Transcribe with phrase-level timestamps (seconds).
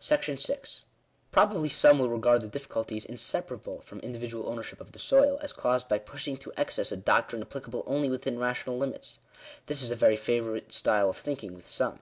[0.00, 0.82] §6
[1.32, 5.88] Probably some will regard the difficulties inseparable from individual ownership of the soil, as caused
[5.88, 9.18] by pushing to ex cess a doctrine applicable only within rational limits.
[9.66, 11.98] This is a very favourite style of thinking with some.